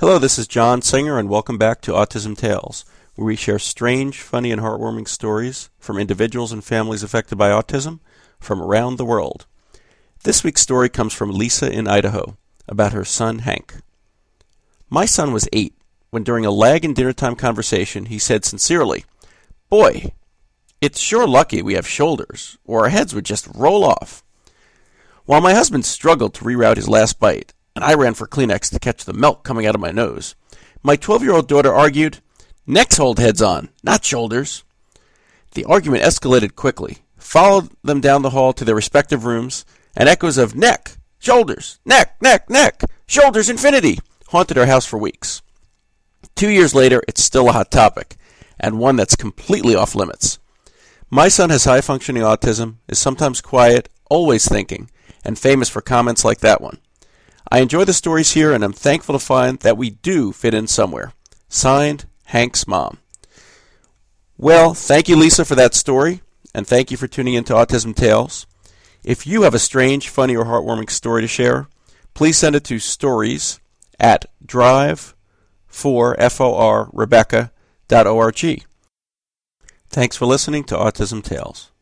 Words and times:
Hello, 0.00 0.18
this 0.18 0.38
is 0.38 0.48
John 0.48 0.80
Singer, 0.80 1.18
and 1.18 1.28
welcome 1.28 1.58
back 1.58 1.82
to 1.82 1.92
Autism 1.92 2.34
Tales, 2.34 2.86
where 3.16 3.26
we 3.26 3.36
share 3.36 3.58
strange, 3.58 4.22
funny, 4.22 4.50
and 4.50 4.62
heartwarming 4.62 5.06
stories 5.06 5.68
from 5.78 5.98
individuals 5.98 6.52
and 6.52 6.64
families 6.64 7.02
affected 7.02 7.36
by 7.36 7.50
autism 7.50 8.00
from 8.38 8.62
around 8.62 8.96
the 8.96 9.04
world. 9.04 9.44
This 10.24 10.42
week's 10.42 10.62
story 10.62 10.88
comes 10.88 11.12
from 11.12 11.30
Lisa 11.30 11.70
in 11.70 11.86
Idaho 11.86 12.38
about 12.66 12.94
her 12.94 13.04
son 13.04 13.40
Hank. 13.40 13.74
My 14.88 15.04
son 15.04 15.34
was 15.34 15.50
eight 15.52 15.74
when, 16.08 16.24
during 16.24 16.46
a 16.46 16.50
lag 16.50 16.82
in 16.82 16.94
dinnertime 16.94 17.36
conversation, 17.36 18.06
he 18.06 18.18
said 18.18 18.46
sincerely, 18.46 19.04
Boy, 19.68 20.12
it's 20.80 20.98
sure 20.98 21.28
lucky 21.28 21.60
we 21.60 21.74
have 21.74 21.86
shoulders, 21.86 22.56
or 22.64 22.84
our 22.84 22.88
heads 22.88 23.14
would 23.14 23.26
just 23.26 23.48
roll 23.54 23.84
off. 23.84 24.24
While 25.26 25.42
my 25.42 25.52
husband 25.52 25.84
struggled 25.84 26.32
to 26.36 26.44
reroute 26.46 26.76
his 26.76 26.88
last 26.88 27.20
bite, 27.20 27.52
and 27.74 27.84
I 27.84 27.94
ran 27.94 28.14
for 28.14 28.26
Kleenex 28.26 28.70
to 28.70 28.78
catch 28.78 29.04
the 29.04 29.12
milk 29.12 29.44
coming 29.44 29.66
out 29.66 29.74
of 29.74 29.80
my 29.80 29.90
nose, 29.90 30.34
my 30.82 30.96
12 30.96 31.22
year 31.22 31.32
old 31.32 31.48
daughter 31.48 31.72
argued, 31.74 32.18
Necks 32.66 32.96
hold 32.96 33.18
heads 33.18 33.42
on, 33.42 33.68
not 33.82 34.04
shoulders. 34.04 34.64
The 35.52 35.64
argument 35.64 36.04
escalated 36.04 36.54
quickly, 36.54 36.98
followed 37.18 37.70
them 37.82 38.00
down 38.00 38.22
the 38.22 38.30
hall 38.30 38.52
to 38.52 38.64
their 38.64 38.74
respective 38.74 39.24
rooms, 39.24 39.64
and 39.96 40.08
echoes 40.08 40.38
of 40.38 40.54
neck, 40.54 40.92
shoulders, 41.18 41.80
neck, 41.84 42.16
neck, 42.22 42.48
neck, 42.48 42.82
shoulders 43.06 43.50
infinity 43.50 43.98
haunted 44.28 44.56
our 44.56 44.66
house 44.66 44.86
for 44.86 44.98
weeks. 44.98 45.42
Two 46.36 46.48
years 46.48 46.74
later, 46.74 47.02
it's 47.08 47.22
still 47.22 47.48
a 47.48 47.52
hot 47.52 47.70
topic, 47.70 48.16
and 48.58 48.78
one 48.78 48.96
that's 48.96 49.16
completely 49.16 49.74
off 49.74 49.94
limits. 49.94 50.38
My 51.10 51.28
son 51.28 51.50
has 51.50 51.64
high 51.64 51.80
functioning 51.80 52.22
autism, 52.22 52.76
is 52.88 52.98
sometimes 52.98 53.40
quiet, 53.40 53.88
always 54.08 54.48
thinking, 54.48 54.88
and 55.24 55.38
famous 55.38 55.68
for 55.68 55.80
comments 55.80 56.24
like 56.24 56.38
that 56.38 56.60
one. 56.60 56.78
I 57.50 57.58
enjoy 57.60 57.84
the 57.84 57.92
stories 57.92 58.32
here, 58.32 58.52
and 58.52 58.62
I'm 58.62 58.72
thankful 58.72 59.12
to 59.18 59.24
find 59.24 59.58
that 59.60 59.76
we 59.76 59.90
do 59.90 60.32
fit 60.32 60.54
in 60.54 60.68
somewhere. 60.68 61.12
Signed, 61.48 62.06
Hank's 62.26 62.68
mom. 62.68 62.98
Well, 64.38 64.72
thank 64.72 65.08
you, 65.08 65.16
Lisa, 65.16 65.44
for 65.44 65.56
that 65.56 65.74
story, 65.74 66.22
and 66.54 66.66
thank 66.66 66.90
you 66.90 66.96
for 66.96 67.08
tuning 67.08 67.34
in 67.34 67.44
to 67.44 67.54
Autism 67.54 67.94
Tales. 67.94 68.46
If 69.02 69.26
you 69.26 69.42
have 69.42 69.54
a 69.54 69.58
strange, 69.58 70.08
funny, 70.08 70.36
or 70.36 70.44
heartwarming 70.44 70.90
story 70.90 71.22
to 71.22 71.28
share, 71.28 71.68
please 72.14 72.38
send 72.38 72.54
it 72.54 72.64
to 72.64 72.78
stories 72.78 73.58
at 73.98 74.26
drive4for 74.46 75.14
Rebecca.org. 76.92 78.64
Thanks 79.88 80.16
for 80.16 80.26
listening 80.26 80.62
to 80.64 80.76
Autism 80.76 81.24
Tales. 81.24 81.72